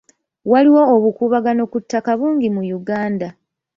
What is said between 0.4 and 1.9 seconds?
Waliwo obukuubagano ku